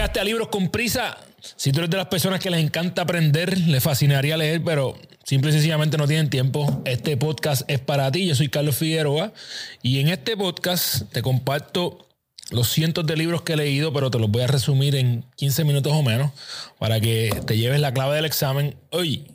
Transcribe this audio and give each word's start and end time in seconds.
Llegaste 0.00 0.20
a 0.20 0.24
libros 0.24 0.48
con 0.48 0.70
prisa. 0.70 1.18
Si 1.56 1.72
tú 1.72 1.80
eres 1.80 1.90
de 1.90 1.98
las 1.98 2.06
personas 2.06 2.40
que 2.40 2.48
les 2.48 2.64
encanta 2.64 3.02
aprender, 3.02 3.58
les 3.58 3.82
fascinaría 3.82 4.34
leer, 4.38 4.64
pero 4.64 4.96
simple 5.24 5.50
y 5.50 5.52
sencillamente 5.52 5.98
no 5.98 6.08
tienen 6.08 6.30
tiempo, 6.30 6.80
este 6.86 7.18
podcast 7.18 7.70
es 7.70 7.80
para 7.80 8.10
ti. 8.10 8.26
Yo 8.26 8.34
soy 8.34 8.48
Carlos 8.48 8.76
Figueroa 8.76 9.34
y 9.82 10.00
en 10.00 10.08
este 10.08 10.38
podcast 10.38 11.12
te 11.12 11.20
comparto 11.20 12.08
los 12.50 12.70
cientos 12.70 13.04
de 13.06 13.14
libros 13.14 13.42
que 13.42 13.52
he 13.52 13.56
leído, 13.58 13.92
pero 13.92 14.10
te 14.10 14.18
los 14.18 14.30
voy 14.30 14.40
a 14.40 14.46
resumir 14.46 14.96
en 14.96 15.26
15 15.36 15.64
minutos 15.64 15.92
o 15.92 16.02
menos 16.02 16.30
para 16.78 16.98
que 16.98 17.38
te 17.46 17.58
lleves 17.58 17.80
la 17.80 17.92
clave 17.92 18.16
del 18.16 18.24
examen. 18.24 18.76
Oye, 18.92 19.26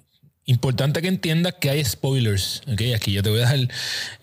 Importante 0.48 1.02
que 1.02 1.08
entiendas 1.08 1.56
que 1.60 1.72
hay 1.72 1.84
spoilers. 1.84 2.62
¿okay? 2.72 2.94
Aquí 2.94 3.12
yo 3.12 3.24
te 3.24 3.32
voy 3.32 3.40
a 3.40 3.46
dar 3.46 3.68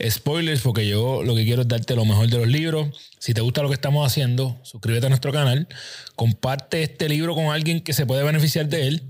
spoilers 0.09 0.61
porque 0.61 0.87
yo 0.87 1.25
lo 1.25 1.35
que 1.35 1.45
quiero 1.45 1.63
es 1.63 1.69
darte 1.69 1.97
lo 1.97 2.05
mejor 2.05 2.29
de 2.29 2.39
los 2.39 2.47
libros. 2.47 2.89
Si 3.19 3.35
te 3.35 3.41
gusta 3.41 3.63
lo 3.63 3.69
que 3.69 3.75
estamos 3.75 4.07
haciendo, 4.07 4.57
suscríbete 4.63 5.07
a 5.07 5.09
nuestro 5.09 5.33
canal, 5.33 5.67
comparte 6.15 6.85
este 6.85 7.09
libro 7.09 7.35
con 7.35 7.47
alguien 7.47 7.81
que 7.81 7.93
se 7.93 8.07
puede 8.07 8.23
beneficiar 8.23 8.69
de 8.69 8.87
él. 8.87 9.03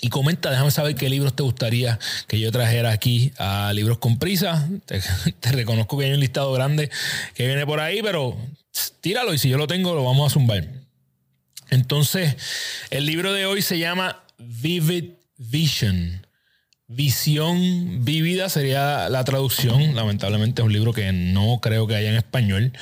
Y 0.00 0.08
comenta, 0.08 0.50
déjame 0.50 0.72
saber 0.72 0.96
qué 0.96 1.08
libros 1.08 1.34
te 1.36 1.44
gustaría 1.44 1.98
que 2.26 2.40
yo 2.40 2.50
trajera 2.50 2.90
aquí 2.90 3.32
a 3.38 3.72
Libros 3.72 3.98
con 3.98 4.18
Prisa. 4.18 4.68
Te, 4.84 5.00
te 5.40 5.52
reconozco 5.52 5.96
que 5.96 6.06
hay 6.06 6.12
un 6.12 6.20
listado 6.20 6.52
grande 6.52 6.90
que 7.34 7.46
viene 7.46 7.64
por 7.64 7.78
ahí, 7.78 8.02
pero 8.02 8.36
tíralo 9.00 9.32
y 9.32 9.38
si 9.38 9.48
yo 9.48 9.58
lo 9.58 9.68
tengo, 9.68 9.94
lo 9.94 10.04
vamos 10.04 10.32
a 10.32 10.34
zumbar. 10.34 10.68
Entonces, 11.70 12.36
el 12.90 13.06
libro 13.06 13.32
de 13.32 13.46
hoy 13.46 13.62
se 13.62 13.78
llama 13.78 14.24
Vivid 14.38 15.04
Vision. 15.38 16.26
Visión 16.88 18.04
vívida 18.04 18.48
sería 18.48 19.08
la 19.08 19.24
traducción. 19.24 19.94
Lamentablemente 19.94 20.62
es 20.62 20.66
un 20.66 20.72
libro 20.72 20.92
que 20.92 21.12
no 21.12 21.60
creo 21.60 21.86
que 21.86 21.96
haya 21.96 22.10
en 22.10 22.16
español. 22.16 22.72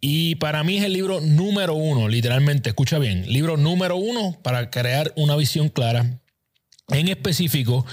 Y 0.00 0.34
para 0.34 0.62
mí 0.64 0.78
es 0.78 0.84
el 0.84 0.92
libro 0.92 1.20
número 1.20 1.74
uno, 1.74 2.08
literalmente, 2.08 2.68
escucha 2.68 2.98
bien, 2.98 3.24
libro 3.32 3.56
número 3.56 3.96
uno 3.96 4.38
para 4.42 4.68
crear 4.70 5.14
una 5.16 5.34
visión 5.34 5.70
clara. 5.70 6.20
En 6.88 7.08
específico, 7.08 7.86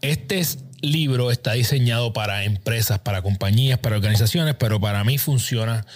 este 0.00 0.42
libro 0.80 1.30
está 1.30 1.52
diseñado 1.52 2.12
para 2.12 2.42
empresas, 2.42 2.98
para 2.98 3.22
compañías, 3.22 3.78
para 3.78 3.94
organizaciones, 3.94 4.56
pero 4.56 4.80
para 4.80 5.04
mí 5.04 5.18
funciona 5.18 5.86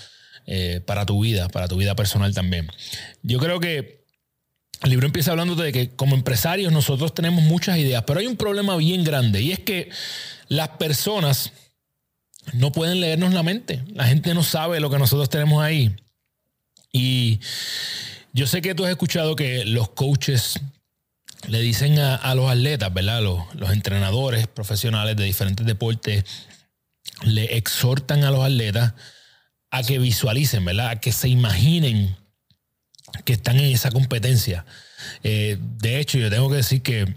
eh, 0.46 0.80
para 0.86 1.04
tu 1.04 1.20
vida, 1.20 1.48
para 1.48 1.66
tu 1.66 1.76
vida 1.76 1.96
personal 1.96 2.32
también. 2.32 2.68
Yo 3.22 3.40
creo 3.40 3.58
que 3.58 4.05
el 4.82 4.90
libro 4.90 5.06
empieza 5.06 5.30
hablando 5.30 5.54
de 5.54 5.72
que 5.72 5.90
como 5.96 6.14
empresarios 6.14 6.72
nosotros 6.72 7.14
tenemos 7.14 7.42
muchas 7.42 7.78
ideas, 7.78 8.04
pero 8.06 8.20
hay 8.20 8.26
un 8.26 8.36
problema 8.36 8.76
bien 8.76 9.04
grande 9.04 9.40
y 9.40 9.52
es 9.52 9.58
que 9.58 9.90
las 10.48 10.68
personas 10.70 11.52
no 12.52 12.72
pueden 12.72 13.00
leernos 13.00 13.32
la 13.32 13.42
mente. 13.42 13.82
La 13.94 14.06
gente 14.06 14.34
no 14.34 14.42
sabe 14.42 14.80
lo 14.80 14.90
que 14.90 14.98
nosotros 14.98 15.28
tenemos 15.28 15.62
ahí. 15.62 15.96
Y 16.92 17.40
yo 18.32 18.46
sé 18.46 18.62
que 18.62 18.74
tú 18.74 18.84
has 18.84 18.90
escuchado 18.90 19.34
que 19.34 19.64
los 19.64 19.90
coaches 19.90 20.60
le 21.48 21.60
dicen 21.60 21.98
a, 21.98 22.34
los 22.34 22.50
atletas, 22.50 22.92
¿verdad? 22.92 23.22
Los, 23.22 23.54
los 23.54 23.70
entrenadores 23.70 24.46
profesionales 24.46 25.16
de 25.16 25.24
diferentes 25.24 25.66
deportes 25.66 26.24
le 27.22 27.56
exhortan 27.56 28.24
a 28.24 28.30
los 28.30 28.44
atletas 28.44 28.94
a 29.70 29.82
que 29.82 29.98
visualicen, 29.98 30.64
¿verdad? 30.64 30.88
A 30.90 31.00
que 31.00 31.12
se 31.12 31.28
imaginen 31.28 32.16
que 33.24 33.34
están 33.34 33.58
en 33.58 33.72
esa 33.72 33.90
competencia. 33.90 34.64
Eh, 35.22 35.58
de 35.60 36.00
hecho, 36.00 36.18
yo 36.18 36.30
tengo 36.30 36.48
que 36.50 36.56
decir 36.56 36.82
que 36.82 37.14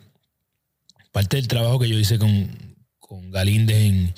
parte 1.11 1.37
del 1.37 1.47
trabajo 1.47 1.79
que 1.79 1.89
yo 1.89 1.97
hice 1.97 2.19
con, 2.19 2.75
con 2.99 3.31
Galíndez 3.31 3.77
en, 3.77 4.13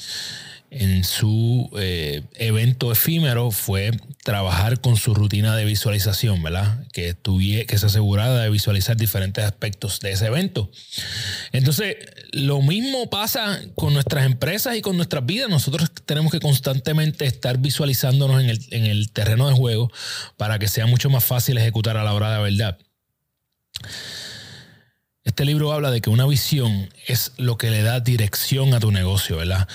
en 0.71 1.03
su 1.03 1.69
eh, 1.77 2.23
evento 2.35 2.93
efímero 2.93 3.51
fue 3.51 3.91
trabajar 4.23 4.79
con 4.79 4.95
su 4.95 5.13
rutina 5.13 5.53
de 5.57 5.65
visualización, 5.65 6.41
¿verdad? 6.41 6.87
Que, 6.93 7.13
tuviera, 7.13 7.65
que 7.65 7.77
se 7.77 7.87
asegurara 7.87 8.39
de 8.39 8.49
visualizar 8.49 8.95
diferentes 8.95 9.43
aspectos 9.43 9.99
de 9.99 10.13
ese 10.13 10.27
evento. 10.27 10.71
Entonces, 11.51 11.97
lo 12.31 12.61
mismo 12.61 13.09
pasa 13.09 13.59
con 13.75 13.93
nuestras 13.93 14.25
empresas 14.25 14.77
y 14.77 14.81
con 14.81 14.95
nuestras 14.95 15.25
vidas. 15.25 15.49
Nosotros 15.49 15.91
tenemos 16.05 16.31
que 16.31 16.39
constantemente 16.39 17.25
estar 17.25 17.57
visualizándonos 17.57 18.41
en 18.41 18.49
el, 18.49 18.59
en 18.71 18.85
el 18.85 19.11
terreno 19.11 19.49
de 19.49 19.55
juego 19.55 19.91
para 20.37 20.57
que 20.57 20.69
sea 20.69 20.85
mucho 20.85 21.09
más 21.09 21.25
fácil 21.25 21.57
ejecutar 21.57 21.97
a 21.97 22.05
la 22.05 22.13
hora 22.13 22.29
de 22.29 22.35
la 22.35 22.41
verdad. 22.43 22.77
Este 25.25 25.43
libro 25.43 25.73
habla 25.73 25.91
de 25.91 26.01
que 26.01 26.09
una 26.09 26.25
visión 26.25 26.89
es 27.07 27.33
lo 27.37 27.57
que 27.57 27.69
le 27.69 27.83
da 27.83 27.99
dirección 27.99 28.73
a 28.73 28.79
tu 28.79 28.91
negocio, 28.91 29.37
¿verdad? 29.37 29.67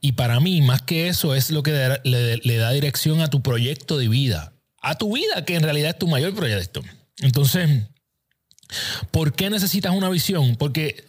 Y 0.00 0.12
para 0.12 0.40
mí, 0.40 0.60
más 0.62 0.82
que 0.82 1.08
eso, 1.08 1.34
es 1.34 1.50
lo 1.50 1.62
que 1.62 1.98
le, 2.04 2.56
da 2.56 2.70
dirección 2.70 3.20
a 3.20 3.28
tu 3.28 3.42
proyecto 3.42 3.98
de 3.98 4.08
vida. 4.08 4.52
A 4.80 4.96
tu 4.96 5.14
vida, 5.14 5.44
que 5.44 5.56
en 5.56 5.62
realidad 5.62 5.90
es 5.90 5.98
tu 5.98 6.06
mayor 6.06 6.34
proyecto. 6.34 6.82
Entonces, 7.18 7.88
¿por 9.10 9.34
qué 9.34 9.50
necesitas 9.50 9.92
una 9.92 10.08
visión? 10.08 10.56
Porque 10.56 11.04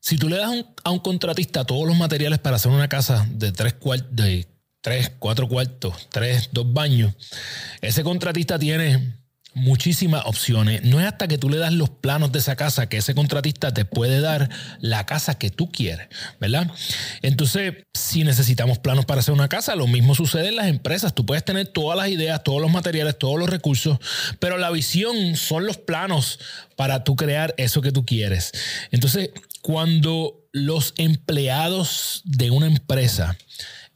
si 0.00 0.16
tú 0.16 0.28
le 0.28 0.38
das 0.38 0.64
a 0.84 0.90
un 0.90 1.00
contratista 1.00 1.64
todos 1.64 1.86
los 1.86 1.96
materiales 1.96 2.38
para 2.38 2.56
hacer 2.56 2.72
una 2.72 2.88
casa 2.88 3.26
de 3.30 3.52
tres, 3.52 3.74
de 4.10 4.48
tres, 4.80 5.12
cuatro 5.18 5.46
cuartos, 5.48 6.08
tres, 6.10 6.48
dos 6.52 6.72
baños, 6.72 7.14
ese 7.82 8.02
contratista 8.02 8.58
tiene 8.58 9.19
muchísimas 9.54 10.22
opciones. 10.26 10.82
No 10.84 11.00
es 11.00 11.06
hasta 11.06 11.28
que 11.28 11.38
tú 11.38 11.48
le 11.48 11.58
das 11.58 11.72
los 11.72 11.90
planos 11.90 12.32
de 12.32 12.38
esa 12.38 12.56
casa 12.56 12.88
que 12.88 12.98
ese 12.98 13.14
contratista 13.14 13.74
te 13.74 13.84
puede 13.84 14.20
dar 14.20 14.48
la 14.80 15.06
casa 15.06 15.38
que 15.38 15.50
tú 15.50 15.70
quieres, 15.70 16.08
¿verdad? 16.40 16.70
Entonces, 17.22 17.74
si 17.94 18.24
necesitamos 18.24 18.78
planos 18.78 19.06
para 19.06 19.20
hacer 19.20 19.34
una 19.34 19.48
casa, 19.48 19.74
lo 19.74 19.86
mismo 19.86 20.14
sucede 20.14 20.48
en 20.48 20.56
las 20.56 20.68
empresas. 20.68 21.14
Tú 21.14 21.26
puedes 21.26 21.44
tener 21.44 21.68
todas 21.68 21.96
las 21.96 22.08
ideas, 22.08 22.42
todos 22.44 22.60
los 22.60 22.70
materiales, 22.70 23.18
todos 23.18 23.38
los 23.38 23.50
recursos, 23.50 23.98
pero 24.38 24.58
la 24.58 24.70
visión 24.70 25.36
son 25.36 25.66
los 25.66 25.78
planos 25.78 26.38
para 26.76 27.04
tú 27.04 27.16
crear 27.16 27.54
eso 27.56 27.82
que 27.82 27.92
tú 27.92 28.06
quieres. 28.06 28.52
Entonces, 28.90 29.30
cuando 29.62 30.48
los 30.52 30.94
empleados 30.96 32.22
de 32.24 32.50
una 32.50 32.66
empresa 32.66 33.36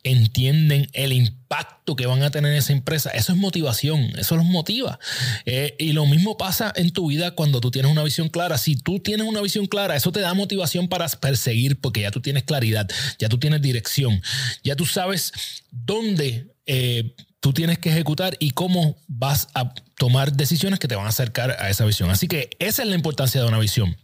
entienden 0.04 0.88
el 0.92 1.12
impacto 1.12 1.96
que 1.96 2.06
van 2.06 2.22
a 2.22 2.30
tener 2.30 2.52
en 2.52 2.58
esa 2.58 2.72
empresa. 2.72 3.10
Eso 3.10 3.32
es 3.32 3.38
motivación, 3.38 4.12
eso 4.18 4.36
los 4.36 4.44
motiva. 4.44 4.98
Eh, 5.46 5.74
y 5.78 5.92
lo 5.92 6.06
mismo 6.06 6.36
pasa 6.36 6.72
en 6.76 6.92
tu 6.92 7.08
vida 7.08 7.32
cuando 7.32 7.60
tú 7.60 7.70
tienes 7.70 7.90
una 7.90 8.04
visión 8.04 8.28
clara. 8.28 8.58
Si 8.58 8.76
tú 8.76 9.00
tienes 9.00 9.26
una 9.26 9.40
visión 9.40 9.66
clara, 9.66 9.96
eso 9.96 10.12
te 10.12 10.20
da 10.20 10.34
motivación 10.34 10.88
para 10.88 11.08
perseguir 11.08 11.80
porque 11.80 12.02
ya 12.02 12.10
tú 12.10 12.20
tienes 12.20 12.44
claridad, 12.44 12.88
ya 13.18 13.28
tú 13.28 13.38
tienes 13.38 13.62
dirección, 13.62 14.22
ya 14.62 14.76
tú 14.76 14.86
sabes 14.86 15.32
dónde 15.70 16.54
eh, 16.66 17.14
tú 17.40 17.52
tienes 17.52 17.78
que 17.78 17.90
ejecutar 17.90 18.36
y 18.38 18.50
cómo 18.50 18.96
vas 19.08 19.48
a 19.54 19.74
tomar 19.96 20.32
decisiones 20.32 20.78
que 20.78 20.88
te 20.88 20.96
van 20.96 21.06
a 21.06 21.10
acercar 21.10 21.56
a 21.60 21.70
esa 21.70 21.84
visión. 21.84 22.10
Así 22.10 22.28
que 22.28 22.50
esa 22.58 22.82
es 22.82 22.88
la 22.88 22.94
importancia 22.94 23.40
de 23.40 23.48
una 23.48 23.58
visión. 23.58 23.96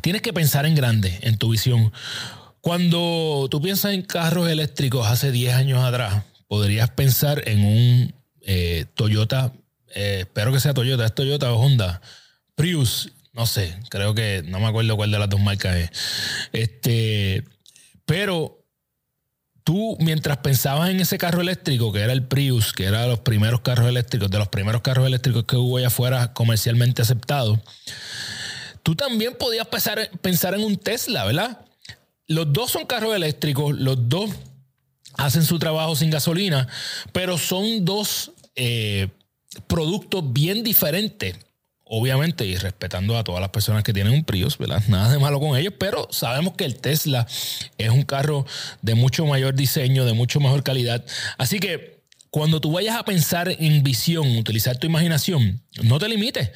Tienes 0.00 0.22
que 0.22 0.32
pensar 0.32 0.66
en 0.66 0.74
grande, 0.74 1.18
en 1.22 1.36
tu 1.36 1.50
visión. 1.50 1.92
Cuando 2.62 3.48
tú 3.50 3.60
piensas 3.60 3.92
en 3.92 4.02
carros 4.02 4.48
eléctricos 4.48 5.08
hace 5.08 5.32
10 5.32 5.54
años 5.54 5.82
atrás, 5.82 6.22
podrías 6.46 6.88
pensar 6.90 7.42
en 7.48 7.64
un 7.64 8.14
eh, 8.40 8.86
Toyota, 8.94 9.52
eh, 9.96 10.18
espero 10.20 10.52
que 10.52 10.60
sea 10.60 10.72
Toyota, 10.72 11.04
es 11.04 11.12
Toyota 11.12 11.52
o 11.52 11.58
Honda, 11.60 12.00
Prius, 12.54 13.10
no 13.32 13.46
sé, 13.46 13.76
creo 13.90 14.14
que 14.14 14.44
no 14.46 14.60
me 14.60 14.68
acuerdo 14.68 14.94
cuál 14.94 15.10
de 15.10 15.18
las 15.18 15.28
dos 15.28 15.40
marcas 15.40 15.74
es. 15.74 15.90
Este, 16.52 17.44
pero 18.06 18.64
tú, 19.64 19.96
mientras 19.98 20.36
pensabas 20.36 20.90
en 20.90 21.00
ese 21.00 21.18
carro 21.18 21.40
eléctrico, 21.40 21.92
que 21.92 22.02
era 22.02 22.12
el 22.12 22.22
Prius, 22.22 22.72
que 22.72 22.84
era 22.84 23.02
de 23.02 23.08
los 23.08 23.18
primeros 23.20 23.62
carros 23.62 23.88
eléctricos, 23.88 24.30
de 24.30 24.38
los 24.38 24.48
primeros 24.48 24.82
carros 24.82 25.08
eléctricos 25.08 25.46
que 25.46 25.56
hubo 25.56 25.78
allá 25.78 25.88
afuera 25.88 26.32
comercialmente 26.32 27.02
aceptados, 27.02 27.58
tú 28.84 28.94
también 28.94 29.34
podías 29.34 29.66
pensar, 29.66 30.08
pensar 30.20 30.54
en 30.54 30.62
un 30.62 30.76
Tesla, 30.76 31.24
¿verdad? 31.24 31.66
Los 32.32 32.52
dos 32.52 32.70
son 32.70 32.86
carros 32.86 33.14
eléctricos, 33.14 33.78
los 33.78 34.08
dos 34.08 34.30
hacen 35.14 35.44
su 35.44 35.58
trabajo 35.58 35.94
sin 35.96 36.10
gasolina, 36.10 36.66
pero 37.12 37.36
son 37.36 37.84
dos 37.84 38.32
eh, 38.56 39.08
productos 39.66 40.32
bien 40.32 40.62
diferentes. 40.62 41.36
Obviamente, 41.84 42.46
y 42.46 42.56
respetando 42.56 43.18
a 43.18 43.24
todas 43.24 43.42
las 43.42 43.50
personas 43.50 43.84
que 43.84 43.92
tienen 43.92 44.14
un 44.14 44.24
Prius, 44.24 44.56
¿verdad? 44.56 44.82
Nada 44.88 45.12
de 45.12 45.18
malo 45.18 45.40
con 45.40 45.58
ellos, 45.58 45.74
pero 45.78 46.08
sabemos 46.10 46.54
que 46.54 46.64
el 46.64 46.76
Tesla 46.76 47.26
es 47.76 47.90
un 47.90 48.02
carro 48.02 48.46
de 48.80 48.94
mucho 48.94 49.26
mayor 49.26 49.54
diseño, 49.54 50.06
de 50.06 50.14
mucho 50.14 50.40
mejor 50.40 50.62
calidad. 50.62 51.04
Así 51.36 51.60
que 51.60 52.02
cuando 52.30 52.62
tú 52.62 52.72
vayas 52.72 52.96
a 52.96 53.04
pensar 53.04 53.54
en 53.58 53.82
visión, 53.82 54.38
utilizar 54.38 54.78
tu 54.78 54.86
imaginación, 54.86 55.60
no 55.82 55.98
te 55.98 56.08
limites. 56.08 56.50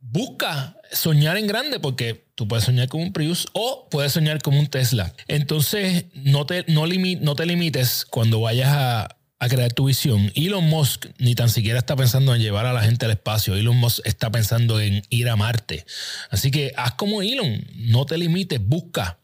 Busca 0.00 0.76
soñar 0.92 1.36
en 1.36 1.46
grande 1.46 1.80
porque 1.80 2.28
tú 2.34 2.46
puedes 2.46 2.64
soñar 2.64 2.88
con 2.88 3.00
un 3.00 3.12
Prius 3.12 3.48
o 3.52 3.88
puedes 3.90 4.12
soñar 4.12 4.40
con 4.40 4.56
un 4.56 4.68
Tesla. 4.68 5.12
Entonces, 5.26 6.06
no 6.14 6.46
te, 6.46 6.64
no, 6.68 6.86
no 6.86 7.34
te 7.34 7.46
limites 7.46 8.06
cuando 8.08 8.40
vayas 8.40 8.68
a, 8.70 9.14
crear 9.48 9.72
tu 9.72 9.86
visión. 9.86 10.32
Elon 10.34 10.64
Musk 10.64 11.06
ni 11.18 11.34
tan 11.34 11.48
siquiera 11.48 11.78
está 11.78 11.94
pensando 11.94 12.34
en 12.34 12.40
llevar 12.40 12.66
a 12.66 12.72
la 12.72 12.82
gente 12.82 13.06
al 13.06 13.12
espacio. 13.12 13.54
Elon 13.54 13.76
Musk 13.76 14.00
está 14.04 14.30
pensando 14.30 14.80
en 14.80 15.02
ir 15.10 15.28
a 15.28 15.36
Marte. 15.36 15.86
Así 16.30 16.50
que 16.50 16.72
haz 16.76 16.94
como 16.94 17.22
Elon, 17.22 17.64
no 17.74 18.04
te 18.04 18.18
limites, 18.18 18.60
busca 18.60 19.18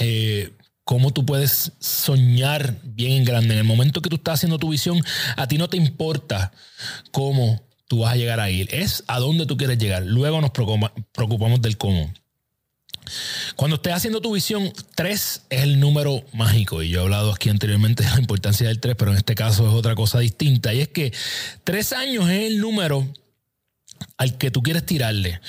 eh, 0.00 0.52
cómo 0.84 1.12
tú 1.12 1.24
puedes 1.24 1.72
soñar 1.78 2.76
bien 2.82 3.12
en 3.12 3.24
grande. 3.24 3.54
En 3.54 3.58
el 3.58 3.64
momento 3.64 4.02
que 4.02 4.10
tú 4.10 4.16
estás 4.16 4.34
haciendo 4.34 4.58
tu 4.58 4.70
visión, 4.70 5.00
a 5.36 5.46
ti 5.46 5.56
no 5.56 5.68
te 5.68 5.76
importa 5.76 6.52
cómo 7.12 7.62
tú 7.92 7.98
vas 7.98 8.14
a 8.14 8.16
llegar 8.16 8.40
a 8.40 8.48
ir, 8.48 8.74
es 8.74 9.04
a 9.06 9.18
dónde 9.18 9.44
tú 9.44 9.58
quieres 9.58 9.76
llegar. 9.76 10.02
Luego 10.02 10.40
nos 10.40 10.52
preocupamos 10.52 11.60
del 11.60 11.76
cómo. 11.76 12.10
Cuando 13.54 13.76
estés 13.76 13.92
haciendo 13.92 14.22
tu 14.22 14.32
visión, 14.32 14.72
3 14.94 15.42
es 15.50 15.62
el 15.62 15.78
número 15.78 16.24
mágico. 16.32 16.82
Y 16.82 16.88
yo 16.88 17.00
he 17.00 17.02
hablado 17.02 17.34
aquí 17.34 17.50
anteriormente 17.50 18.02
de 18.02 18.08
la 18.08 18.18
importancia 18.18 18.66
del 18.66 18.80
3, 18.80 18.96
pero 18.96 19.10
en 19.10 19.18
este 19.18 19.34
caso 19.34 19.68
es 19.68 19.74
otra 19.74 19.94
cosa 19.94 20.20
distinta. 20.20 20.72
Y 20.72 20.80
es 20.80 20.88
que 20.88 21.12
3 21.64 21.92
años 21.92 22.30
es 22.30 22.50
el 22.50 22.60
número 22.60 23.06
al 24.16 24.38
que 24.38 24.50
tú 24.50 24.62
quieres 24.62 24.86
tirarle. 24.86 25.42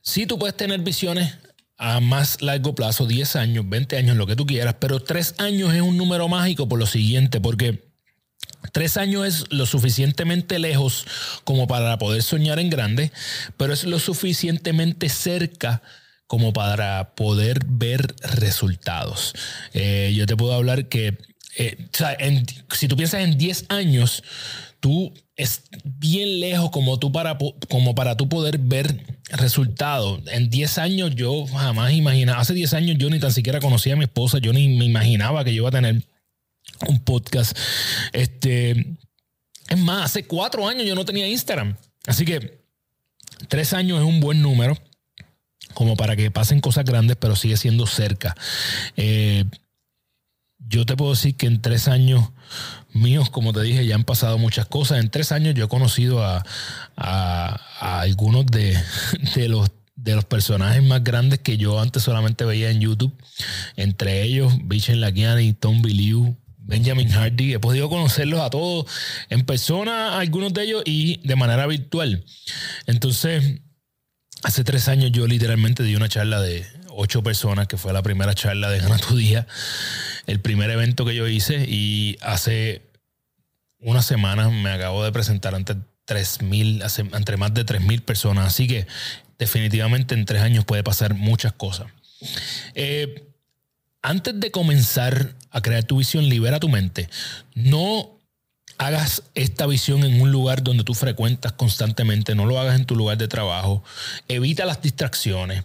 Si 0.00 0.26
tú 0.26 0.38
puedes 0.38 0.56
tener 0.56 0.78
visiones 0.78 1.34
a 1.76 1.98
más 1.98 2.40
largo 2.40 2.76
plazo, 2.76 3.04
10 3.04 3.34
años, 3.34 3.68
20 3.68 3.96
años, 3.96 4.16
lo 4.16 4.28
que 4.28 4.36
tú 4.36 4.46
quieras, 4.46 4.76
pero 4.78 5.00
3 5.00 5.34
años 5.38 5.74
es 5.74 5.82
un 5.82 5.96
número 5.96 6.28
mágico 6.28 6.68
por 6.68 6.78
lo 6.78 6.86
siguiente, 6.86 7.40
porque 7.40 7.92
Tres 8.72 8.96
años 8.96 9.26
es 9.26 9.44
lo 9.50 9.66
suficientemente 9.66 10.58
lejos 10.58 11.06
como 11.44 11.66
para 11.66 11.98
poder 11.98 12.22
soñar 12.22 12.58
en 12.58 12.70
grande, 12.70 13.12
pero 13.56 13.72
es 13.72 13.84
lo 13.84 13.98
suficientemente 13.98 15.08
cerca 15.08 15.82
como 16.26 16.52
para 16.52 17.14
poder 17.14 17.60
ver 17.66 18.14
resultados. 18.22 19.34
Eh, 19.72 20.12
yo 20.16 20.26
te 20.26 20.36
puedo 20.36 20.54
hablar 20.54 20.88
que, 20.88 21.18
eh, 21.56 21.88
si 22.72 22.88
tú 22.88 22.96
piensas 22.96 23.20
en 23.20 23.36
10 23.36 23.66
años, 23.68 24.22
tú 24.80 25.12
es 25.36 25.64
bien 25.84 26.40
lejos 26.40 26.70
como 26.70 26.98
tú 26.98 27.12
para, 27.12 27.36
como 27.68 27.94
para 27.94 28.16
tú 28.16 28.28
poder 28.28 28.58
ver 28.58 29.04
resultados. 29.30 30.22
En 30.30 30.50
10 30.50 30.78
años 30.78 31.14
yo 31.14 31.46
jamás 31.46 31.92
imaginaba, 31.92 32.40
hace 32.40 32.54
10 32.54 32.74
años 32.74 32.96
yo 32.98 33.10
ni 33.10 33.18
tan 33.18 33.32
siquiera 33.32 33.60
conocía 33.60 33.94
a 33.94 33.96
mi 33.96 34.04
esposa, 34.04 34.38
yo 34.38 34.52
ni 34.52 34.68
me 34.76 34.84
imaginaba 34.84 35.44
que 35.44 35.54
yo 35.54 35.62
iba 35.62 35.68
a 35.68 35.72
tener 35.72 36.04
un 36.86 37.00
podcast. 37.04 37.56
Este, 38.12 38.96
es 39.68 39.78
más, 39.78 40.06
hace 40.06 40.26
4 40.26 40.68
años 40.68 40.86
yo 40.86 40.94
no 40.94 41.04
tenía 41.04 41.28
Instagram. 41.28 41.76
Así 42.06 42.24
que 42.24 42.64
3 43.48 43.72
años 43.74 43.98
es 43.98 44.04
un 44.04 44.20
buen 44.20 44.42
número 44.42 44.78
como 45.74 45.96
para 45.96 46.16
que 46.16 46.30
pasen 46.30 46.60
cosas 46.60 46.84
grandes, 46.84 47.16
pero 47.16 47.36
sigue 47.36 47.56
siendo 47.56 47.86
cerca. 47.86 48.34
Eh, 48.96 49.44
yo 50.58 50.86
te 50.86 50.96
puedo 50.96 51.12
decir 51.12 51.36
que 51.36 51.46
en 51.46 51.60
tres 51.60 51.88
años 51.88 52.30
míos, 52.92 53.28
como 53.28 53.52
te 53.52 53.60
dije, 53.62 53.84
ya 53.86 53.96
han 53.96 54.04
pasado 54.04 54.38
muchas 54.38 54.66
cosas. 54.66 55.00
En 55.00 55.10
tres 55.10 55.32
años 55.32 55.54
yo 55.54 55.66
he 55.66 55.68
conocido 55.68 56.24
a, 56.24 56.42
algunos 57.76 58.46
de, 58.46 58.80
los 59.48 59.70
de 59.96 60.14
los 60.14 60.24
personajes 60.24 60.82
más 60.82 61.04
grandes 61.04 61.40
que 61.40 61.56
yo 61.56 61.80
antes 61.80 62.02
solamente 62.02 62.44
veía 62.44 62.70
en 62.70 62.80
YouTube. 62.80 63.14
Entre 63.76 64.22
ellos, 64.22 64.54
Bichen 64.64 65.00
Lakiani, 65.00 65.52
Tom 65.52 65.82
Biliu, 65.82 66.36
Benjamin 66.64 67.08
Hardy. 67.08 67.54
He 67.54 67.58
podido 67.58 67.88
conocerlos 67.88 68.40
a 68.40 68.50
todos 68.50 68.86
en 69.30 69.44
persona, 69.44 70.18
algunos 70.18 70.52
de 70.52 70.64
ellos, 70.64 70.82
y 70.84 71.20
de 71.26 71.36
manera 71.36 71.66
virtual. 71.66 72.24
Entonces, 72.86 73.60
Hace 74.44 74.62
tres 74.62 74.88
años 74.88 75.10
yo 75.10 75.26
literalmente 75.26 75.82
di 75.82 75.96
una 75.96 76.10
charla 76.10 76.38
de 76.38 76.66
ocho 76.90 77.22
personas, 77.22 77.66
que 77.66 77.78
fue 77.78 77.94
la 77.94 78.02
primera 78.02 78.34
charla 78.34 78.68
de 78.68 78.78
Gana 78.78 78.98
tu 78.98 79.16
Día, 79.16 79.46
el 80.26 80.38
primer 80.40 80.68
evento 80.68 81.06
que 81.06 81.14
yo 81.14 81.26
hice 81.26 81.64
y 81.66 82.18
hace 82.20 82.82
unas 83.78 84.04
semanas 84.04 84.52
me 84.52 84.68
acabo 84.68 85.02
de 85.02 85.12
presentar 85.12 85.54
ante 85.54 85.76
mil, 86.42 86.82
entre 87.14 87.38
más 87.38 87.54
de 87.54 87.80
mil 87.80 88.02
personas. 88.02 88.46
Así 88.46 88.66
que 88.66 88.86
definitivamente 89.38 90.14
en 90.14 90.26
tres 90.26 90.42
años 90.42 90.66
puede 90.66 90.84
pasar 90.84 91.14
muchas 91.14 91.54
cosas. 91.54 91.86
Eh, 92.74 93.33
antes 94.04 94.38
de 94.38 94.50
comenzar 94.50 95.34
a 95.50 95.62
crear 95.62 95.82
tu 95.84 95.96
visión, 95.96 96.28
libera 96.28 96.60
tu 96.60 96.68
mente. 96.68 97.08
No 97.54 98.20
hagas 98.76 99.22
esta 99.34 99.66
visión 99.66 100.04
en 100.04 100.20
un 100.20 100.30
lugar 100.30 100.62
donde 100.62 100.84
tú 100.84 100.92
frecuentas 100.92 101.52
constantemente, 101.52 102.34
no 102.34 102.44
lo 102.44 102.60
hagas 102.60 102.76
en 102.76 102.84
tu 102.84 102.96
lugar 102.96 103.16
de 103.16 103.28
trabajo, 103.28 103.82
evita 104.28 104.66
las 104.66 104.82
distracciones. 104.82 105.64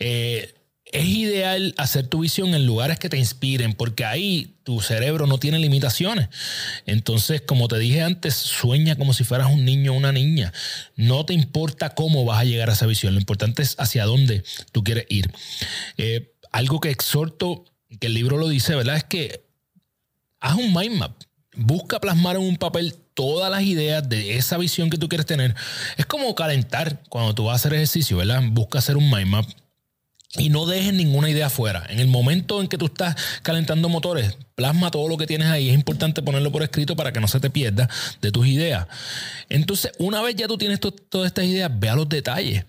Eh, 0.00 0.54
es 0.84 1.06
ideal 1.06 1.74
hacer 1.78 2.06
tu 2.06 2.20
visión 2.20 2.54
en 2.54 2.66
lugares 2.66 2.98
que 2.98 3.08
te 3.08 3.16
inspiren, 3.16 3.72
porque 3.72 4.04
ahí 4.04 4.54
tu 4.64 4.82
cerebro 4.82 5.26
no 5.26 5.38
tiene 5.38 5.58
limitaciones. 5.58 6.28
Entonces, 6.84 7.40
como 7.40 7.68
te 7.68 7.78
dije 7.78 8.02
antes, 8.02 8.34
sueña 8.34 8.96
como 8.96 9.14
si 9.14 9.24
fueras 9.24 9.50
un 9.50 9.64
niño 9.64 9.92
o 9.92 9.96
una 9.96 10.12
niña. 10.12 10.52
No 10.94 11.24
te 11.24 11.32
importa 11.32 11.94
cómo 11.94 12.26
vas 12.26 12.40
a 12.40 12.44
llegar 12.44 12.68
a 12.68 12.74
esa 12.74 12.86
visión, 12.86 13.14
lo 13.14 13.20
importante 13.20 13.62
es 13.62 13.76
hacia 13.78 14.04
dónde 14.04 14.44
tú 14.72 14.84
quieres 14.84 15.06
ir. 15.08 15.30
Eh, 15.96 16.34
algo 16.52 16.80
que 16.80 16.90
exhorto, 16.90 17.64
que 18.00 18.06
el 18.06 18.14
libro 18.14 18.36
lo 18.36 18.48
dice, 18.48 18.74
¿verdad? 18.74 18.96
Es 18.96 19.04
que 19.04 19.44
haz 20.40 20.56
un 20.56 20.74
mind 20.74 20.96
map 20.96 21.12
busca 21.58 22.00
plasmar 22.00 22.36
en 22.36 22.42
un 22.42 22.56
papel 22.56 22.94
todas 23.14 23.50
las 23.50 23.62
ideas 23.62 24.08
de 24.08 24.36
esa 24.36 24.56
visión 24.58 24.90
que 24.90 24.96
tú 24.96 25.08
quieres 25.08 25.26
tener. 25.26 25.54
Es 25.96 26.06
como 26.06 26.34
calentar 26.34 27.02
cuando 27.08 27.34
tú 27.34 27.44
vas 27.44 27.52
a 27.52 27.56
hacer 27.56 27.74
ejercicio, 27.74 28.16
¿verdad? 28.16 28.42
Busca 28.50 28.78
hacer 28.78 28.96
un 28.96 29.10
mind 29.10 29.26
map 29.26 29.46
y 30.36 30.50
no 30.50 30.66
dejes 30.66 30.94
ninguna 30.94 31.28
idea 31.28 31.46
afuera. 31.46 31.84
En 31.88 31.98
el 31.98 32.06
momento 32.06 32.60
en 32.60 32.68
que 32.68 32.78
tú 32.78 32.86
estás 32.86 33.16
calentando 33.42 33.88
motores, 33.88 34.36
plasma 34.58 34.90
todo 34.90 35.08
lo 35.08 35.16
que 35.16 35.28
tienes 35.28 35.46
ahí. 35.46 35.68
Es 35.68 35.74
importante 35.74 36.20
ponerlo 36.20 36.50
por 36.50 36.64
escrito 36.64 36.96
para 36.96 37.12
que 37.12 37.20
no 37.20 37.28
se 37.28 37.38
te 37.38 37.48
pierda 37.48 37.88
de 38.20 38.32
tus 38.32 38.44
ideas. 38.48 38.88
Entonces, 39.48 39.92
una 39.98 40.20
vez 40.20 40.34
ya 40.34 40.48
tú 40.48 40.58
tienes 40.58 40.80
todas 40.80 41.28
estas 41.28 41.44
ideas, 41.44 41.70
ve 41.72 41.88
a 41.88 41.94
los 41.94 42.08
detalles. 42.08 42.64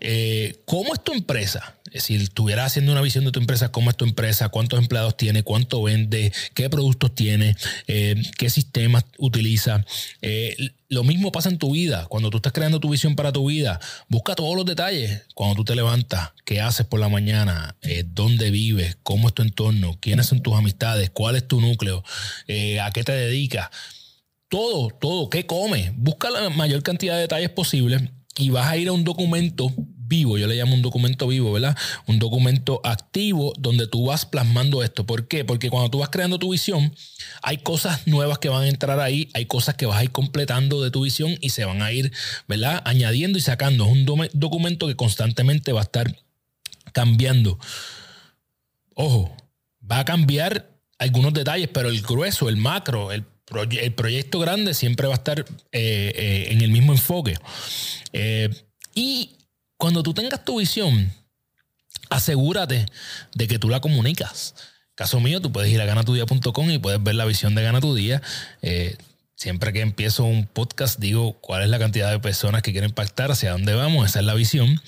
Eh, 0.00 0.60
¿Cómo 0.66 0.92
es 0.92 1.02
tu 1.02 1.12
empresa? 1.12 1.74
si 1.96 2.16
estuvieras 2.16 2.66
haciendo 2.66 2.90
una 2.90 3.02
visión 3.02 3.24
de 3.24 3.30
tu 3.30 3.38
empresa, 3.38 3.70
cómo 3.70 3.88
es 3.88 3.96
tu 3.96 4.04
empresa, 4.04 4.48
cuántos 4.48 4.80
empleados 4.80 5.16
tiene, 5.16 5.44
cuánto 5.44 5.80
vende, 5.80 6.32
qué 6.52 6.68
productos 6.68 7.14
tiene, 7.14 7.56
eh, 7.86 8.20
qué 8.36 8.50
sistemas 8.50 9.04
utiliza. 9.16 9.84
Eh, 10.20 10.72
lo 10.88 11.04
mismo 11.04 11.30
pasa 11.30 11.50
en 11.50 11.58
tu 11.58 11.70
vida. 11.70 12.06
Cuando 12.06 12.30
tú 12.30 12.38
estás 12.38 12.52
creando 12.52 12.80
tu 12.80 12.88
visión 12.88 13.14
para 13.14 13.30
tu 13.30 13.46
vida, 13.46 13.78
busca 14.08 14.34
todos 14.34 14.56
los 14.56 14.66
detalles. 14.66 15.22
Cuando 15.34 15.54
tú 15.54 15.64
te 15.66 15.76
levantas, 15.76 16.32
qué 16.44 16.60
haces 16.60 16.84
por 16.84 16.98
la 16.98 17.08
mañana, 17.08 17.76
dónde 18.06 18.50
vives, 18.50 18.96
cómo 19.04 19.28
es 19.28 19.34
tu 19.34 19.42
entorno, 19.42 19.96
quiénes 20.00 20.26
son 20.26 20.42
tus 20.42 20.54
amistades, 20.54 21.10
cuál 21.14 21.36
es 21.36 21.48
tu 21.48 21.60
núcleo, 21.60 22.04
a 22.82 22.90
qué 22.92 23.04
te 23.04 23.12
dedicas. 23.12 23.70
Todo, 24.48 24.88
todo, 24.88 25.30
qué 25.30 25.46
comes. 25.46 25.90
Busca 25.96 26.28
la 26.30 26.50
mayor 26.50 26.82
cantidad 26.82 27.14
de 27.14 27.22
detalles 27.22 27.50
posible 27.50 28.10
y 28.36 28.50
vas 28.50 28.66
a 28.66 28.76
ir 28.76 28.88
a 28.88 28.92
un 28.92 29.04
documento 29.04 29.72
vivo, 30.06 30.36
yo 30.36 30.46
le 30.46 30.54
llamo 30.54 30.74
un 30.74 30.82
documento 30.82 31.26
vivo, 31.26 31.52
¿verdad? 31.52 31.76
Un 32.06 32.18
documento 32.18 32.80
activo 32.84 33.54
donde 33.58 33.86
tú 33.86 34.06
vas 34.06 34.26
plasmando 34.26 34.82
esto. 34.82 35.06
¿Por 35.06 35.28
qué? 35.28 35.44
Porque 35.44 35.70
cuando 35.70 35.90
tú 35.90 35.98
vas 35.98 36.10
creando 36.10 36.38
tu 36.38 36.52
visión, 36.52 36.94
hay 37.42 37.56
cosas 37.58 38.06
nuevas 38.06 38.38
que 38.38 38.50
van 38.50 38.64
a 38.64 38.68
entrar 38.68 39.00
ahí, 39.00 39.30
hay 39.32 39.46
cosas 39.46 39.76
que 39.76 39.86
vas 39.86 39.98
a 39.98 40.04
ir 40.04 40.10
completando 40.10 40.82
de 40.82 40.90
tu 40.90 41.04
visión 41.04 41.36
y 41.40 41.50
se 41.50 41.64
van 41.64 41.80
a 41.80 41.90
ir, 41.90 42.12
¿verdad? 42.46 42.82
Añadiendo 42.84 43.38
y 43.38 43.40
sacando. 43.40 43.86
Es 43.86 43.92
un 43.92 44.28
documento 44.34 44.86
que 44.86 44.94
constantemente 44.94 45.72
va 45.72 45.80
a 45.80 45.84
estar 45.84 46.14
cambiando. 46.92 47.58
Ojo, 48.94 49.34
va 49.90 50.00
a 50.00 50.04
cambiar 50.04 50.73
algunos 50.98 51.32
detalles, 51.32 51.68
pero 51.72 51.88
el 51.88 52.02
grueso, 52.02 52.48
el 52.48 52.56
macro, 52.56 53.12
el, 53.12 53.24
proyecto 53.94 54.38
grande 54.38 54.72
siempre 54.72 55.06
va 55.06 55.14
a 55.14 55.16
estar 55.16 55.40
eh, 55.40 55.44
eh, 55.72 56.46
en 56.50 56.62
el 56.62 56.70
mismo 56.70 56.92
enfoque. 56.92 57.36
Eh, 58.12 58.48
y 58.94 59.32
cuando 59.76 60.02
tú 60.02 60.14
tengas 60.14 60.44
tu 60.44 60.58
visión, 60.58 61.12
asegúrate 62.08 62.86
de 63.34 63.48
que 63.48 63.58
tú 63.58 63.68
la 63.68 63.80
comunicas. 63.80 64.54
Caso 64.94 65.20
mío, 65.20 65.40
tú 65.40 65.52
puedes 65.52 65.70
ir 65.70 65.80
a 65.80 65.84
ganatudía.com 65.84 66.70
y 66.70 66.78
puedes 66.78 67.02
ver 67.02 67.16
la 67.16 67.26
visión 67.26 67.54
de 67.54 67.62
Gana 67.62 67.80
tu 67.80 67.94
Día. 67.94 68.22
Siempre 69.36 69.72
que 69.72 69.80
empiezo 69.80 70.24
un 70.24 70.46
podcast 70.46 71.00
digo 71.00 71.34
cuál 71.40 71.64
es 71.64 71.68
la 71.68 71.78
cantidad 71.78 72.10
de 72.10 72.20
personas 72.20 72.62
que 72.62 72.70
quieren 72.72 72.90
impactar, 72.90 73.32
hacia 73.32 73.52
dónde 73.52 73.74
vamos, 73.74 74.08
esa 74.08 74.20
es 74.20 74.24
la 74.24 74.34
visión. 74.34 74.80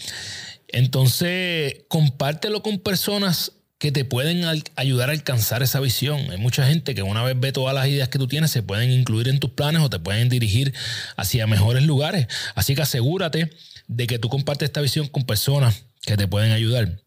Entonces, 0.68 1.84
compártelo 1.88 2.62
con 2.62 2.78
personas 2.78 3.52
que 3.78 3.92
te 3.92 4.04
pueden 4.04 4.44
ayudar 4.76 5.10
a 5.10 5.12
alcanzar 5.12 5.62
esa 5.62 5.80
visión. 5.80 6.30
Hay 6.30 6.38
mucha 6.38 6.66
gente 6.66 6.94
que 6.94 7.02
una 7.02 7.22
vez 7.22 7.38
ve 7.38 7.52
todas 7.52 7.74
las 7.74 7.86
ideas 7.88 8.08
que 8.08 8.18
tú 8.18 8.26
tienes, 8.26 8.50
se 8.50 8.62
pueden 8.62 8.90
incluir 8.90 9.28
en 9.28 9.38
tus 9.38 9.50
planes 9.50 9.82
o 9.82 9.90
te 9.90 9.98
pueden 9.98 10.28
dirigir 10.28 10.74
hacia 11.16 11.46
mejores 11.46 11.84
lugares. 11.84 12.26
Así 12.54 12.74
que 12.74 12.82
asegúrate 12.82 13.50
de 13.86 14.06
que 14.06 14.18
tú 14.18 14.28
compartes 14.28 14.68
esta 14.68 14.80
visión 14.80 15.08
con 15.08 15.24
personas 15.24 15.84
que 16.02 16.16
te 16.16 16.26
pueden 16.26 16.52
ayudar. 16.52 17.02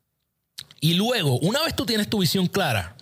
Y 0.79 0.93
luego, 0.93 1.39
una 1.39 1.61
vez 1.63 1.75
tú 1.75 1.85
tienes 1.85 2.09
tu 2.09 2.19
visión 2.19 2.47
clara, 2.47 2.95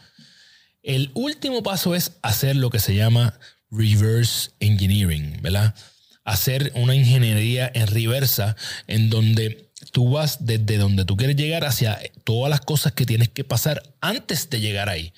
el 0.81 1.11
último 1.13 1.61
paso 1.61 1.95
es 1.95 2.13
hacer 2.21 2.55
lo 2.55 2.69
que 2.69 2.79
se 2.79 2.95
llama 2.95 3.37
reverse 3.69 4.51
engineering, 4.59 5.41
¿verdad? 5.41 5.75
Hacer 6.23 6.71
una 6.75 6.95
ingeniería 6.95 7.69
en 7.73 7.87
reversa 7.87 8.55
en 8.87 9.09
donde 9.09 9.66
tú 9.91 10.11
vas 10.11 10.45
desde 10.45 10.77
donde 10.77 11.05
tú 11.05 11.17
quieres 11.17 11.35
llegar 11.35 11.65
hacia 11.65 11.99
todas 12.23 12.49
las 12.49 12.61
cosas 12.61 12.93
que 12.93 13.05
tienes 13.05 13.29
que 13.29 13.43
pasar 13.43 13.83
antes 14.01 14.49
de 14.49 14.59
llegar 14.59 14.89
ahí. 14.89 15.13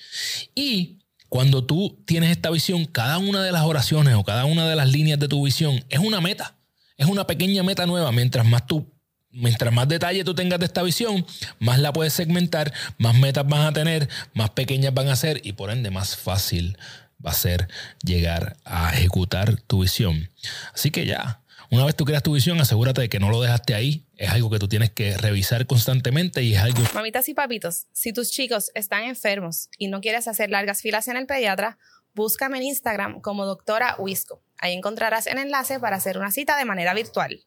Y 0.56 1.00
cuando 1.28 1.64
tú 1.64 2.02
tienes 2.06 2.32
esta 2.32 2.50
visión, 2.50 2.86
cada 2.86 3.18
una 3.18 3.44
de 3.44 3.52
las 3.52 3.64
oraciones 3.64 4.16
o 4.16 4.24
cada 4.24 4.46
una 4.46 4.68
de 4.68 4.76
las 4.76 4.90
líneas 4.90 5.20
de 5.20 5.28
tu 5.28 5.44
visión 5.44 5.84
es 5.90 6.00
una 6.00 6.22
meta 6.22 6.56
es 7.00 7.08
una 7.08 7.26
pequeña 7.26 7.64
meta 7.64 7.88
nueva. 7.88 8.12
Mientras 8.12 8.46
más 8.46 8.68
tú, 8.68 8.94
mientras 9.32 9.74
más 9.74 9.88
detalle 9.88 10.24
tú 10.24 10.36
tengas 10.36 10.60
de 10.60 10.66
esta 10.66 10.84
visión, 10.84 11.26
más 11.58 11.80
la 11.80 11.92
puedes 11.94 12.14
segmentar, 12.14 12.72
más 12.98 13.16
metas 13.16 13.48
vas 13.48 13.68
a 13.68 13.74
tener, 13.74 14.08
más 14.34 14.52
pequeñas 14.52 14.94
van 14.94 15.08
a 15.08 15.16
ser 15.16 15.42
y 15.44 15.54
por 15.54 15.72
ende 15.72 15.90
más 15.90 16.18
fácil 16.18 16.78
va 17.26 17.32
a 17.32 17.34
ser 17.34 17.70
llegar 18.04 18.58
a 18.66 18.94
ejecutar 18.94 19.60
tu 19.62 19.82
visión. 19.82 20.30
Así 20.74 20.92
que 20.92 21.06
ya, 21.08 21.42
Una 21.72 21.86
vez 21.86 21.96
tú 21.96 22.04
creas 22.04 22.24
tu 22.24 22.34
visión, 22.34 22.60
asegúrate 22.60 23.02
de 23.02 23.10
que 23.10 23.20
no 23.20 23.30
lo 23.30 23.42
dejaste 23.42 23.76
ahí. 23.76 24.04
Es 24.20 24.30
algo 24.32 24.50
que 24.50 24.60
tú 24.60 24.68
tienes 24.68 24.92
que 24.92 25.18
revisar 25.18 25.66
constantemente 25.66 26.44
y 26.44 26.54
es 26.54 26.62
algo... 26.62 26.84
Mamitas 26.94 27.30
y 27.30 27.34
papitos, 27.34 27.88
si 27.94 28.12
tus 28.12 28.32
chicos 28.32 28.70
están 28.76 29.06
enfermos 29.06 29.70
y 29.78 29.88
no 29.88 30.02
quieres 30.02 30.28
hacer 30.28 30.50
largas 30.50 30.82
filas 30.82 31.08
en 31.08 31.16
el 31.16 31.26
pediatra, 31.26 31.78
búscame 32.14 32.58
en 32.58 32.64
Instagram 32.64 33.22
como 33.22 33.46
doctora 33.46 33.96
Wisco. 33.98 34.44
Ahí 34.58 34.74
encontrarás 34.74 35.26
el 35.26 35.38
enlace 35.38 35.80
para 35.80 35.96
hacer 35.96 36.18
una 36.18 36.32
cita 36.32 36.58
de 36.58 36.66
manera 36.66 36.94
virtual. 36.94 37.40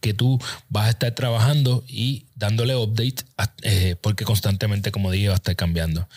Que 0.00 0.14
tú 0.14 0.38
vas 0.70 0.86
a 0.86 0.90
estar 0.90 1.14
trabajando 1.14 1.84
y 1.86 2.26
dándole 2.36 2.74
update 2.74 3.22
eh, 3.60 3.96
porque 4.00 4.24
constantemente, 4.24 4.90
como 4.90 5.10
dije, 5.10 5.28
va 5.28 5.34
a 5.34 5.36
estar 5.36 5.56
cambiando. 5.56 6.08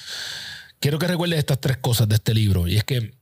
Quiero 0.80 1.00
que 1.00 1.08
recuerdes 1.08 1.40
estas 1.40 1.60
tres 1.60 1.76
cosas 1.76 2.08
de 2.08 2.16
este 2.16 2.34
libro 2.34 2.66
y 2.66 2.78
es 2.78 2.86
que 2.86 3.14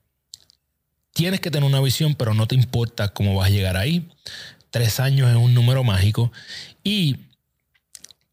tienes 1.14 1.40
que 1.40 1.50
tener 1.50 1.68
una 1.68 1.82
visión, 1.82 2.14
pero 2.14 2.36
no 2.36 2.48
te 2.48 2.54
importa 2.54 3.10
cómo 3.10 3.36
vas 3.36 3.48
a 3.48 3.52
llegar 3.52 3.76
ahí. 3.76 4.08
Tres 4.72 5.00
años 5.00 5.30
es 5.30 5.36
un 5.36 5.54
número 5.54 5.84
mágico 5.84 6.32
y 6.84 7.18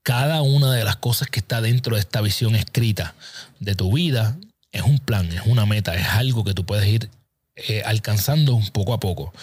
cada 0.02 0.40
una 0.40 0.72
de 0.72 0.84
las 0.84 0.96
cosas 0.96 1.28
que 1.28 1.40
está 1.40 1.60
dentro 1.60 1.96
de 1.96 2.00
esta 2.00 2.22
visión 2.22 2.56
escrita 2.56 3.14
de 3.60 3.74
tu 3.74 3.92
vida 3.92 4.38
es 4.72 4.82
un 4.82 4.98
plan, 4.98 5.30
es 5.32 5.42
una 5.44 5.66
meta, 5.66 5.94
es 5.94 6.06
algo 6.06 6.44
que 6.44 6.54
tú 6.54 6.64
puedes 6.64 6.86
ir 6.86 7.10
eh, 7.56 7.82
alcanzando 7.84 8.58
poco 8.72 8.94
a 8.94 9.00
poco. 9.00 9.34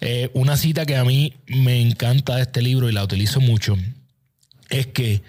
Eh, 0.00 0.30
una 0.34 0.56
cita 0.56 0.86
que 0.86 0.96
a 0.96 1.04
mí 1.04 1.34
me 1.46 1.80
encanta 1.80 2.36
de 2.36 2.42
este 2.42 2.62
libro 2.62 2.88
y 2.88 2.92
la 2.92 3.04
utilizo 3.04 3.40
mucho 3.40 3.76
es 4.70 4.86
que 4.86 5.22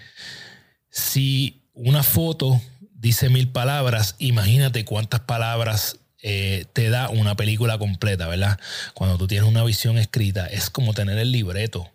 si 0.88 1.60
una 1.74 2.02
foto 2.02 2.60
dice 2.94 3.28
mil 3.28 3.48
palabras, 3.48 4.16
imagínate 4.18 4.84
cuántas 4.84 5.20
palabras 5.20 5.99
eh, 6.22 6.66
te 6.72 6.90
da 6.90 7.08
una 7.08 7.36
película 7.36 7.78
completa, 7.78 8.28
¿verdad? 8.28 8.58
Cuando 8.94 9.18
tú 9.18 9.26
tienes 9.26 9.48
una 9.48 9.64
visión 9.64 9.98
escrita, 9.98 10.46
es 10.46 10.70
como 10.70 10.94
tener 10.94 11.18
el 11.18 11.32
libreto 11.32 11.90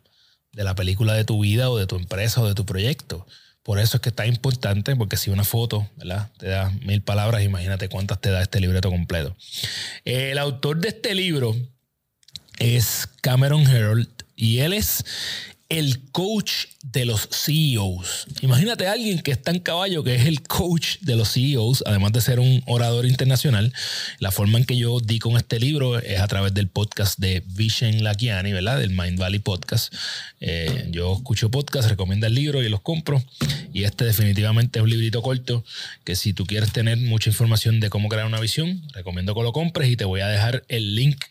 de 0.53 0.63
la 0.63 0.75
película 0.75 1.13
de 1.13 1.25
tu 1.25 1.41
vida 1.41 1.69
o 1.69 1.77
de 1.77 1.85
tu 1.85 1.95
empresa 1.95 2.41
o 2.41 2.47
de 2.47 2.55
tu 2.55 2.65
proyecto. 2.65 3.27
Por 3.61 3.79
eso 3.79 3.97
es 3.97 4.01
que 4.01 4.09
está 4.09 4.27
importante, 4.27 4.95
porque 4.95 5.17
si 5.17 5.31
una 5.31 5.43
foto, 5.43 5.89
¿verdad? 5.97 6.29
Te 6.37 6.47
da 6.47 6.69
mil 6.81 7.01
palabras, 7.01 7.43
imagínate 7.43 7.89
cuántas 7.89 8.21
te 8.21 8.29
da 8.29 8.41
este 8.41 8.59
libreto 8.59 8.89
completo. 8.89 9.35
El 10.05 10.37
autor 10.37 10.77
de 10.77 10.89
este 10.89 11.15
libro 11.15 11.55
es 12.59 13.07
Cameron 13.21 13.67
Herold 13.67 14.07
y 14.35 14.59
él 14.59 14.73
es 14.73 15.03
el 15.69 15.99
coach 16.11 16.67
de 16.83 17.05
los 17.05 17.27
CEOs. 17.31 18.27
Imagínate 18.41 18.85
a 18.87 18.91
alguien 18.91 19.19
que 19.19 19.31
está 19.31 19.49
en 19.49 19.59
caballo, 19.59 20.03
que 20.03 20.13
es 20.13 20.25
el 20.25 20.43
coach 20.43 20.97
de 21.01 21.15
los 21.15 21.33
CEOs, 21.33 21.83
además 21.87 22.11
de 22.11 22.21
ser 22.21 22.39
un 22.39 22.61
orador 22.67 23.05
internacional. 23.07 23.73
La 24.19 24.31
forma 24.31 24.59
en 24.59 24.65
que 24.65 24.77
yo 24.77 24.99
di 24.99 25.17
con 25.17 25.37
este 25.37 25.59
libro 25.59 25.97
es 25.97 26.19
a 26.19 26.27
través 26.27 26.53
del 26.53 26.67
podcast 26.67 27.17
de 27.17 27.43
Vishen 27.47 28.03
Lakiani, 28.03 28.53
¿verdad? 28.53 28.79
Del 28.79 28.91
Mind 28.91 29.17
Valley 29.17 29.39
Podcast. 29.39 29.93
Eh, 30.39 30.89
yo 30.91 31.15
escucho 31.15 31.49
podcast, 31.49 31.89
recomiendo 31.89 32.27
el 32.27 32.35
libro 32.35 32.61
y 32.61 32.69
los 32.69 32.81
compro. 32.81 33.23
Y 33.73 33.83
este 33.83 34.05
definitivamente 34.05 34.79
es 34.79 34.83
un 34.83 34.89
librito 34.89 35.23
corto 35.23 35.65
que 36.03 36.15
si 36.15 36.33
tú 36.33 36.45
quieres 36.45 36.71
tener 36.71 36.97
mucha 36.97 37.31
información 37.31 37.79
de 37.79 37.89
cómo 37.89 38.07
crear 38.07 38.27
una 38.27 38.39
visión, 38.39 38.83
recomiendo 38.93 39.33
que 39.33 39.41
lo 39.41 39.51
compres 39.51 39.89
y 39.89 39.97
te 39.97 40.05
voy 40.05 40.21
a 40.21 40.27
dejar 40.27 40.63
el 40.67 40.95
link 40.95 41.25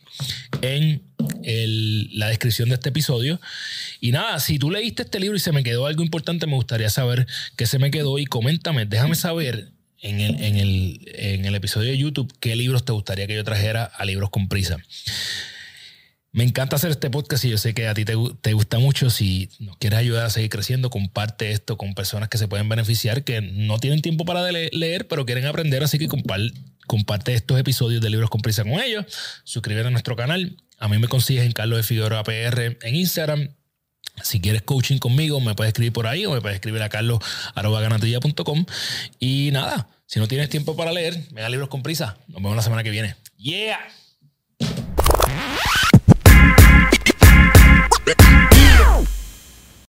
en 0.63 1.03
la 2.13 2.29
descripción 2.29 2.69
de 2.69 2.77
este 2.77 2.91
episodio. 2.91 3.41
Y 4.01 4.13
nada, 4.13 4.41
si 4.41 4.59
tú 4.59 4.71
leíste 4.71 5.03
este 5.03 5.21
libro 5.21 5.37
y 5.37 5.41
se 5.41 5.53
me 5.53 5.65
quedó 5.65 5.87
algo 5.87 6.03
importante, 6.03 6.47
me 6.47 6.55
gustaría 6.55 6.91
saber 6.91 7.27
qué 7.57 7.67
se 7.67 7.79
me 7.79 7.91
quedó 7.91 8.19
y 8.19 8.27
coméntame, 8.27 8.87
déjame 8.87 9.15
saber 9.15 9.73
en 10.01 10.21
el, 10.21 10.43
en 10.43 10.57
el, 10.57 11.01
en 11.15 11.45
el 11.45 11.55
episodio 11.55 11.91
de 11.91 11.99
YouTube 11.99 12.33
qué 12.39 12.57
libros 12.57 12.85
te 12.85 12.93
gustaría 12.93 13.27
que 13.27 13.35
yo 13.35 13.45
trajera 13.45 13.85
a 13.85 14.05
Libros 14.05 14.31
con 14.31 14.49
Prisa. 14.49 14.77
Me 16.33 16.43
encanta 16.43 16.75
hacer 16.77 16.91
este 16.91 17.11
podcast 17.11 17.45
y 17.45 17.51
yo 17.51 17.59
sé 17.59 17.75
que 17.75 17.87
a 17.87 17.95
ti 17.95 18.05
te, 18.05 18.15
te, 18.41 18.53
gusta 18.55 18.81
mucho. 18.81 19.09
Si 19.09 19.49
nos 19.61 19.77
quieres 19.77 20.01
ayudar 20.01 20.27
a 20.27 20.31
seguir 20.31 20.51
creciendo, 20.51 20.91
comparte 20.91 21.53
esto 21.53 21.79
con 21.79 21.95
personas 21.95 22.29
que 22.29 22.39
se 22.39 22.49
pueden 22.49 22.69
beneficiar, 22.69 23.23
que 23.23 23.41
no 23.41 23.79
tienen 23.79 24.03
tiempo 24.03 24.25
para 24.25 24.51
leer, 24.51 25.07
pero 25.07 25.25
quieren 25.27 25.47
aprender. 25.47 25.85
Así 25.85 25.97
que 25.97 26.09
comparte 26.09 26.53
estos 27.27 27.59
episodios 27.59 28.03
de 28.03 28.11
Libros 28.11 28.31
con 28.31 28.41
Prisa 28.41 28.63
con 28.63 28.81
ellos. 28.81 29.07
Suscríbete 29.45 29.89
a 29.89 29.91
nuestro 29.91 30.17
canal. 30.17 30.57
A 30.79 30.89
mí 30.89 30.99
me 30.99 31.09
consigues 31.09 31.45
en 31.45 31.53
Carlos 31.53 31.79
de 31.79 31.83
Figueroa 31.83 32.23
PR 32.25 32.77
en 32.83 32.95
Instagram. 32.95 33.49
Si 34.23 34.41
quieres 34.41 34.63
coaching 34.63 34.99
conmigo, 34.99 35.41
me 35.41 35.55
puedes 35.55 35.71
escribir 35.71 35.93
por 35.93 36.07
ahí 36.07 36.25
o 36.27 36.33
me 36.33 36.41
puedes 36.41 36.57
escribir 36.57 36.83
a 36.83 36.89
carlos.ganatilla.com. 36.89 38.67
Y 39.19 39.51
nada, 39.53 39.89
si 40.07 40.21
no 40.21 40.29
tienes 40.29 40.49
tiempo 40.49 40.77
para 40.77 40.93
leer, 40.93 41.21
venga 41.33 41.49
libros 41.49 41.69
con 41.69 41.83
prisa. 41.83 42.17
Nos 42.29 42.37
vemos 42.37 42.57
la 42.57 42.63
semana 42.63 42.83
que 42.83 42.91
viene. 42.91 43.17
¡Yeah! 43.37 43.81